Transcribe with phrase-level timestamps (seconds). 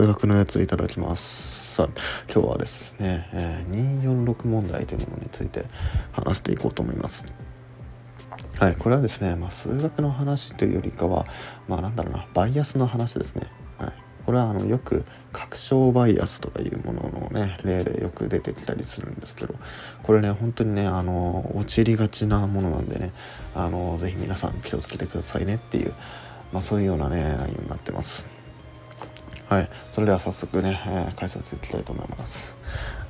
[0.00, 1.74] 数学のやついただきます。
[1.74, 1.88] さあ
[2.32, 5.66] 今日はですね、えー、246問題というものについて
[6.12, 7.26] 話していこうと思います。
[8.58, 11.26] はいこれはですね、まあ、数学の話というよりかは
[11.68, 13.42] まあなんだろうなバイアスの話ですね。
[13.76, 13.92] はい
[14.24, 19.54] これはあのよく確証バイアスとかいうもののね例でよく出てきたりするんですけど
[20.02, 23.12] これね本当にねあの陥りがちなものなんでね
[23.54, 25.92] あのぜひ皆さん気をつけてくださいねっていう
[26.52, 28.39] まあ、そういうようなね内容になってます。
[29.50, 29.70] はい。
[29.90, 32.56] それでは早速ね、えー、解説いきたいと思います。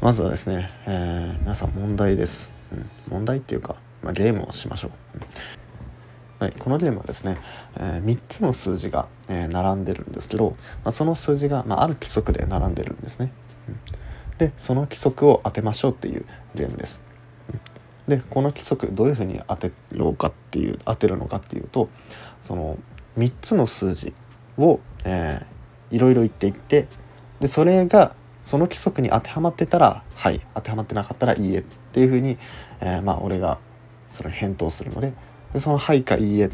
[0.00, 4.90] まずはですね、えー、皆さん問題です、うん、問題っていうか、まあ、ゲームをしましょ
[6.40, 7.36] う、はい、このゲームはですね、
[7.76, 10.56] えー、3つの数字が、え、並んでるんですけど、ま
[10.88, 13.30] あ、その数字が、まあ、ある規則で並んでるんですね、
[13.68, 17.04] うん、でその規則を当てましょうっていうゲームです。
[18.08, 21.90] でこの規則どういうふうに当てようかっていう当てるのかっていうと
[22.40, 22.78] その
[23.18, 24.14] 3つの数字
[24.56, 25.46] を、えー、
[25.90, 26.86] いろいろ言っていって
[27.40, 32.38] でそれがその規則に当てはまってたら「はい」当てはまってなかったら「いいえ」っていうふうに、
[32.80, 33.58] えー、まあ俺が
[34.08, 35.12] それ返答するので
[35.52, 36.50] でその「はい」か「いいえ」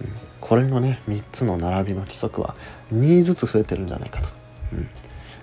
[0.00, 0.08] うん、
[0.40, 2.56] これのね3つの並びの規則は
[2.92, 4.28] 2ずつ増えてるんじゃないかと、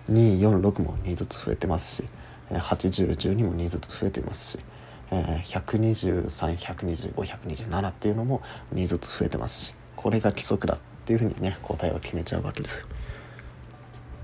[0.09, 2.09] うん、246も2ずつ増えてますし
[2.49, 4.59] 8012も2ずつ増えてますし
[5.09, 8.41] 123125127っていうのも
[8.73, 12.87] 2ずつ増えてますしこれが規則だっていうふうにね答えを決めちゃうわけですよ。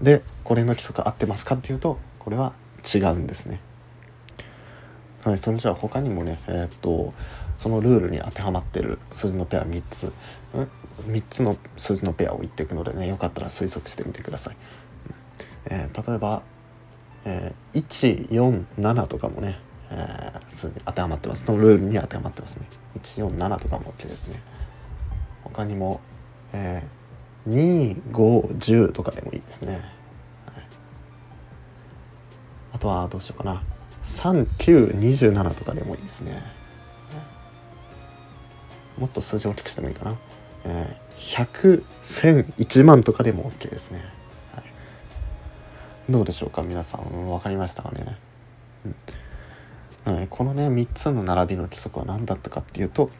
[0.01, 2.53] でこれの規則合ってますかっていうとこれは
[2.83, 3.59] 違うんですね。
[5.27, 7.13] はい、それじゃあ他にもねえー、っと
[7.57, 10.13] そのルールに当てはまってる数字のペア3つ。
[10.97, 14.57] 3つの数字のペアを言っていくのでねよかったら推測してみてください。
[15.69, 16.41] えー、例えば、
[17.25, 19.59] えー、147とかもね、
[19.91, 21.45] えー、数字当てはまってます。
[21.45, 22.67] そのルールに当てはまってますね。
[22.95, 24.41] 147とかも OK ですね。
[25.44, 26.01] 他にも
[26.53, 29.83] えー、2510とかでもいいですね、はい、
[32.73, 33.63] あとはどうしようかな。
[34.07, 36.41] 3927とかでもいいですね。
[38.97, 40.18] もっと数字を大きくしてもいいかな、
[40.66, 44.03] えー、1001001万とかでも OK ですね、
[44.56, 44.63] はい、
[46.09, 46.63] どうでしょうか？
[46.63, 47.01] 皆さん。
[47.03, 48.18] 分かりましたかね、
[50.07, 50.16] うん。
[50.16, 53.12] はい、このね3つの並びの規則は何だったかっていうと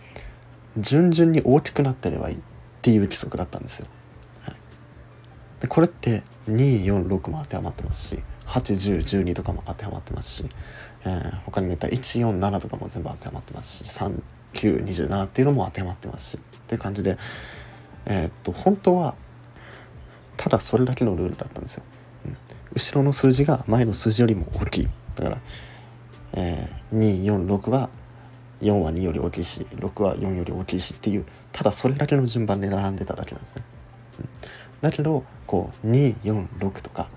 [0.78, 2.40] 順々に大きくなってればいいっ
[2.82, 3.88] ていう規則だったんですよ。
[4.46, 4.56] はい、
[5.62, 10.46] でこれって246も当てはまってますし81012とかも当てはまってますし、
[11.06, 14.00] えー、他にも言った147とかも全部当てはまってますし
[14.54, 17.18] 3927っていうのも当てはまってますしっていう感じで
[18.06, 19.16] えー、っと本当は
[20.38, 21.84] ただそれだけのルールだったんですよ。
[22.26, 22.38] うん、
[22.74, 25.38] 後ろの数字が前の数字よりも大きいだから、
[26.34, 27.90] えー、246は
[28.62, 33.64] 4は2より大きいし6は4より大きいしっていうただそれだけの順番で並んでただけなんですね。
[34.20, 34.28] うん、
[34.82, 37.10] だけどこう246とか、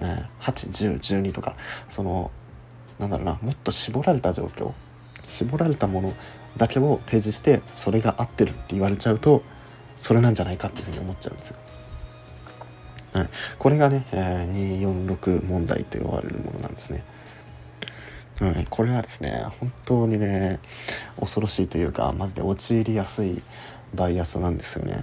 [0.00, 1.56] え、81012とか
[1.88, 2.30] その
[2.98, 4.72] なんだろうなもっと絞られた状況
[5.28, 6.14] 絞られたもの
[6.56, 9.42] だけを提示してそれが合ってるって言われちゃうと
[9.96, 11.56] それなんじゃないかっていうふうに思っちゃうんですよ。
[13.14, 13.28] はい、
[13.58, 17.04] これがね、えー、246問題と呼ばれるものなんですね。
[18.40, 20.58] うん、これはですね本当にね
[21.20, 23.42] 恐ろしいというかマジで陥りやすい
[23.94, 25.02] バイアスなんですよね。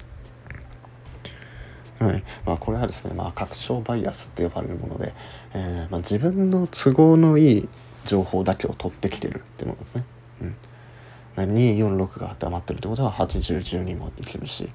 [1.99, 5.13] はいまあ、これはですね、まあ、確証バイアスって呼ばれるもので、
[5.53, 7.69] えーまあ、自分の都合のいい
[8.05, 10.05] 情報だけを取ってきてるっていうものですね。
[10.41, 10.55] うん
[11.35, 14.69] 246が当てはまってるってことは8012もいけるし、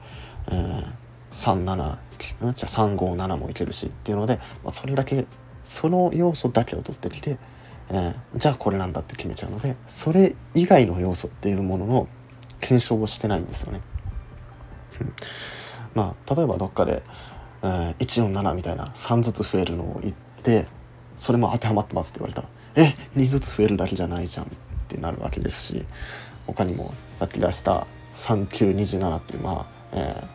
[0.51, 0.95] えー、
[1.31, 5.27] 37じゃあ357もいけるしっていうので、まあ、それだけ
[5.65, 7.39] その要素だけを取ってきて、
[7.91, 12.09] えー、じゃあこれなんだって決めちゃうのでそれ以外の要素っていうものの
[12.61, 13.81] 検証をしてないんですよね。
[15.95, 17.03] まあ例えばどっかで、
[17.63, 20.67] えー、147みたいな3ずつ増えるのを言って
[21.17, 24.49] それも当てはまってますって言われたらえ2ずつ増えるだけじゃないじゃんっ
[24.89, 25.85] てなるわけですし
[26.47, 30.27] 他にもさっき出した3927っていうまあ、えー、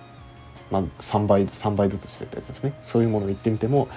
[0.72, 2.74] まあ、3倍3倍ずつしてたやつですね。
[2.82, 3.88] そういうものを言ってみても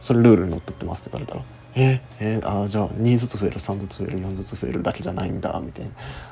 [0.00, 1.44] それルールにのっとってますって言われたら
[1.76, 5.90] ええー、あじゃあ2ずつ増える3ずつ増える4ずつ増えるだけじゃないんだみたいな、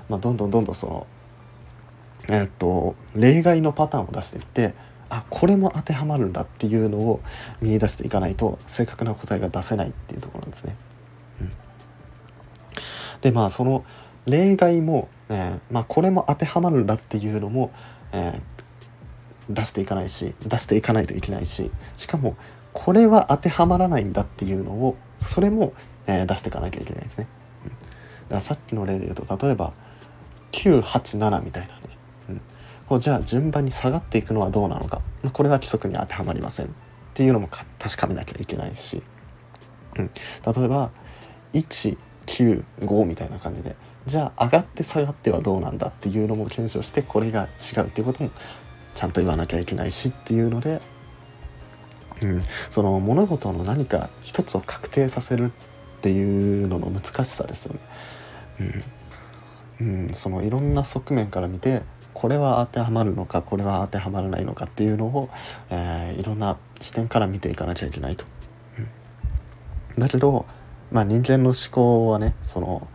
[0.08, 1.06] まあ、どんどんどんどんその
[2.28, 4.74] え、っと例外のパターンを出していって
[5.12, 7.20] あこれも当てはまるんだっていうのを
[7.60, 10.76] 見出していかないと正確な答えが出せないっていうところなんですね。
[11.40, 11.52] うん、
[13.20, 13.84] でまあその
[14.24, 17.72] 例外も、えー、まあ、これも当てはまるんだっていうのも、
[18.12, 22.36] えー、出していかないし出していかないといけないししかも
[22.72, 25.74] これは当てはまらないんだっていうのをそれも、
[26.06, 27.26] えー、出していかなきゃいけないですね。
[27.64, 29.74] うん、だからさっきの例で言うと例えば
[30.52, 31.81] 987みたいな
[32.88, 35.00] こうじゃあ順番に下がっていくのはどうなのか。
[35.32, 36.66] これは規則に当てはまりません。
[36.66, 36.68] っ
[37.14, 39.02] ていうのも確かめなきゃいけないし、
[39.98, 40.90] うん、例えば
[41.52, 43.76] 195みたいな感じで
[44.06, 45.88] じゃあ上がって下がってはどうなんだ？
[45.88, 48.30] っていうのも検証してこれが違うっていうことも
[48.94, 50.80] ちゃんと言わなきゃいけないしっていうので、
[52.22, 55.52] うん、その物事の何か一つを確定させる
[55.98, 57.80] っていうのの難しさですよね。
[59.80, 61.82] うん、うん、そのいろんな側面から見て
[62.22, 65.28] これは当てはまるのかこれは当てはまらないのかっていうのを、
[65.70, 68.24] えー、いろんな視点から見ていかなきゃいけないと。
[68.78, 70.46] うん、だけど、
[70.92, 72.86] まあ、人間の思考はねその、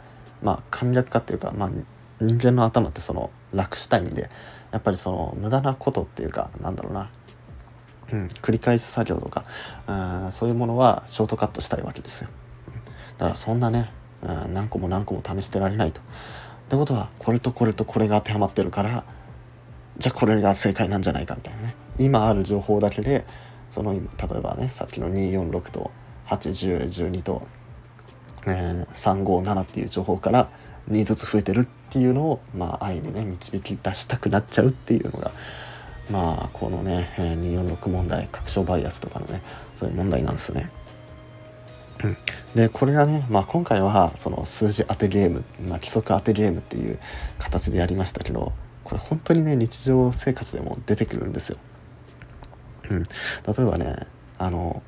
[0.42, 1.70] まあ、簡略化っていうか、まあ、
[2.22, 4.30] 人間の頭ってその楽したいんで
[4.72, 7.10] やっぱりその無駄なことっていうかなんだろうな、
[8.14, 9.44] うん、繰り返す作業とか、
[9.90, 12.30] うん、そういうものはショートカットしたいわけですよ。
[13.18, 13.92] だからそんなね、
[14.22, 16.00] うん、何個も何個も試してられないと。
[16.00, 19.04] ってことはこれとこれとこれが当てはまってるから
[19.98, 23.26] じゃあこれが正解なんじゃないかみたいなね今ある情報だけで
[23.72, 25.92] その例えばねさっきの246と
[26.28, 27.48] 8012と、
[28.46, 30.50] えー、357っていう情報から
[30.90, 35.32] 2ずつ増えてるっていうのをまあ愛にね導き出したくなっちゃうっていうのが
[36.10, 39.42] まあこのね、えー、246問題確証バイアスとかのね
[39.74, 40.70] そういう問題なんですよね。
[42.04, 42.18] うん、
[42.56, 47.00] でこれがね、まあ、今回はその数字当てゲーム、まあ、規則当てゲームっていう
[47.40, 48.54] 形でやりましたけど
[48.88, 51.58] これ本当にね日常生活でも出てくるんですよ。
[52.90, 53.10] うん、例
[53.60, 54.08] えばね
[54.38, 54.82] あの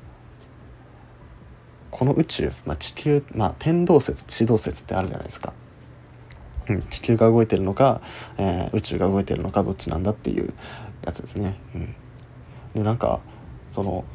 [1.90, 5.52] この宇宙、まあ、地球、まあ、天動説地動説ってあるじゃないですか。
[6.70, 8.00] うん、地球が動いてるのか、
[8.38, 10.54] えー、宇宙が動いてるのかどっちなんだっていう
[11.04, 11.60] やつですね。
[11.74, 11.94] うん、
[12.72, 13.20] でなんか
[13.68, 14.06] その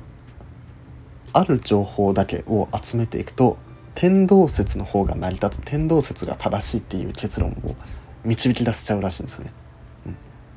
[1.32, 3.60] ある情報だけを集めていくと
[3.94, 7.76] 天動説の方が成り立つ天動説が正しいっていう結論を
[8.24, 9.54] 導き出しちゃうらしいんですね。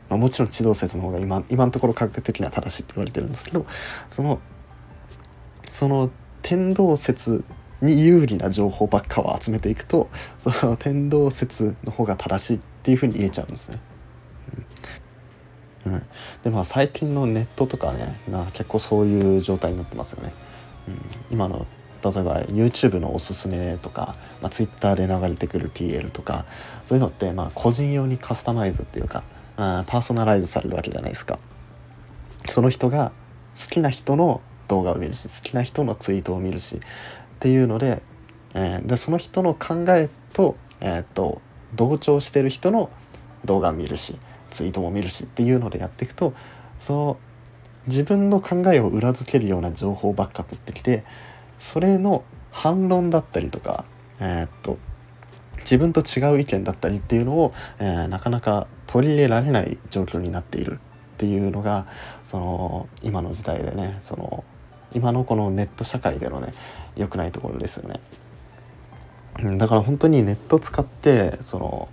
[0.08, 3.66] まあ、もちろん地動説の方が今今のところ科学的には正しいって言われてるんですけど
[4.08, 4.40] その
[5.64, 6.10] その
[6.43, 7.44] 天動説
[7.81, 13.81] に有利な情報ばっかを集めていくとその天動説の方が正しいっていうふうに言えちゃうんですね。
[15.86, 16.03] うん、うん、
[16.43, 18.19] でまあ最近のネットとかね
[18.53, 20.32] 結構そういう状態になってますよね。
[20.88, 21.00] うん、
[21.31, 21.67] 今の
[22.03, 26.46] 例えば YouTube のおすすめとか、まあ、Twitter で流れてくる TL とか
[26.84, 29.24] そういうのってまあ個人用にカスタマイズっていうか
[29.58, 31.38] あパーソナライズされるわけじゃないですか。
[32.46, 33.12] その人が
[33.55, 36.81] 好きな人の動画を見るし好きな人のツイートを見るしっ
[37.41, 38.03] ていうので,、
[38.55, 41.41] えー、でその人の考えと,、えー、と
[41.74, 42.91] 同調してる人の
[43.44, 44.17] 動画を見るし
[44.50, 46.32] ツイートも見るしっていうのでやっていくと
[46.79, 47.17] その
[47.86, 51.03] 自分の考えを裏付けるような情報ばっか取ってきて
[51.58, 52.22] それの
[52.53, 53.84] 反論だったりとか、
[54.20, 54.79] えー、っと
[55.60, 61.86] 自分と違う意見だったりっていうのを、えー、なかなか取り入れられない状況になっているっていうのが
[62.24, 64.44] その今の時代でねその
[64.92, 66.52] 今のこのネット社会でのね
[66.96, 68.00] 良くないところですよね。
[69.58, 71.88] だから本当にネット使ってその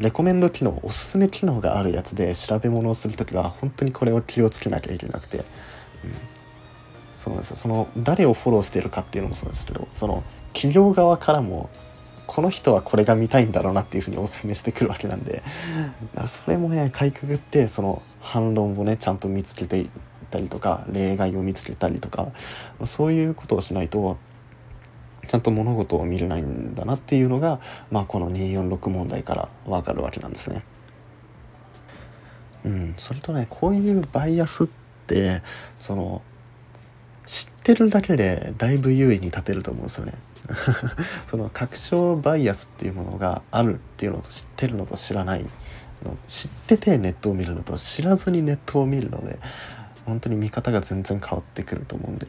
[0.00, 5.44] レコメンド機能おすすめ機能があるやつで調べ物をする時は本当にこれを気をつけなきゃいけなくて、うん、
[7.16, 7.56] そうなんですよ。
[7.56, 11.70] その誰をフォローしてるかっていうのもそうですけどその企業側からも
[12.30, 15.42] この人はこれが見たいんだろうなっていうふうにおすすめしてくるわけなんで
[16.28, 19.90] それもねかいくぐってその反論をねちゃんと見つけていっ
[20.30, 22.28] たりとか例外を見つけたりとか
[22.84, 24.16] そういうことをしないと
[25.26, 27.58] ちゃんと物事を見れないんだなっていうのが、
[27.90, 30.62] まあ、この246問題から分かるわけなんですね。
[32.64, 34.68] うん、それとねこういうバイアスっ
[35.08, 35.42] て
[35.76, 36.22] その
[37.70, 40.14] てるだけでだいぶ優位に立てると思うんですよね。
[41.30, 45.44] その確証バイアスっていうものがあるっていうのと知ってるのと知らない
[46.04, 49.38] の知っててネットを見るのと知らずにネットを見るので
[50.06, 52.26] 本当に見方が全然変わってくると思うんで、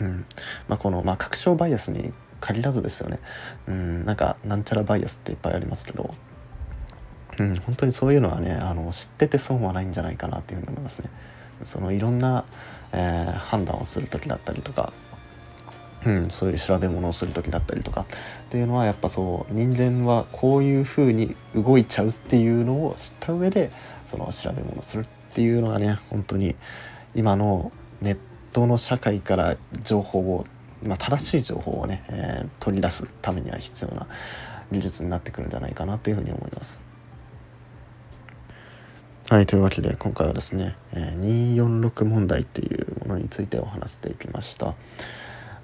[0.00, 0.26] うん。
[0.66, 3.20] まあ、この、まあ、確証バイアスに限らずですよね、
[3.68, 6.12] うん、なんかなんちゃらバイアスっていっぱいありますけど、
[7.38, 11.10] うん、本当にそういうのはねあの知ってて損はないんじゃないかなっていうふうに思いますね。
[11.62, 12.44] そのいろんな、
[12.92, 14.92] えー、判断をする時だったりとか、
[16.06, 18.06] うん、そういう調べ物をする時だったりとかっ
[18.50, 23.70] ていうのはやっぱそう人間はこういうふうに動いちゃうっていうのを知った上で
[24.06, 26.54] その調べ物をするっていうのがね本当に
[27.14, 28.18] 今のネッ
[28.52, 30.44] トの社会から情報を、
[30.82, 34.06] まあ、正しい情報をね、えー、取り出すためには必要な
[34.70, 36.85] 技術になってくるんじゃないかなというふうに思います。
[39.28, 44.66] はい、というわけで今回はですね、えー、246問題っていうものについてお話していきました。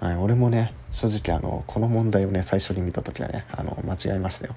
[0.01, 4.57] はい、俺もね正直あのこの問題をね最初に見た時はねあの間違えましたよ。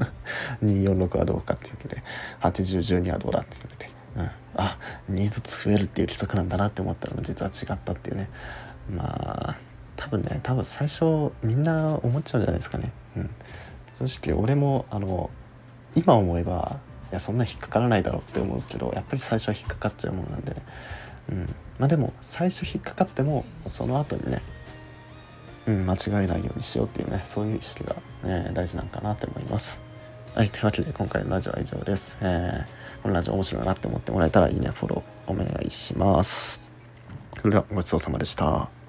[0.64, 2.02] 246はどうかっていうわけで
[2.40, 4.30] 8012はどうだって言われて、うん、
[4.64, 4.78] あ
[5.10, 8.30] 2ずつ増えるっていう規則なんだなって思ったら実は違ったっていうね
[8.90, 9.04] ま
[9.50, 9.56] あ
[9.96, 12.90] 多分ね多分最初みんな思っちゃうじゃないですかね。
[13.18, 13.30] うん、
[14.08, 15.28] 正直俺もあの
[15.94, 16.80] 今思えば
[17.10, 20.62] いやそんな引っかからないだろうって思うんですけどやっぱり最初は引っかかっちゃうものなんでね、
[21.30, 24.42] うん、まあでも最初引っかかってもその後にね、
[25.66, 29.82] うん、間違えないようにしようっていうねそういう意識が、ね、大事なんかなって思います。
[30.34, 36.62] はいというわけで今回のラジオは以上です、えー、このラジオ面白いなって思ってもらえたらいいねフォローお願いします。
[37.40, 38.79] それではごちそうさまでした。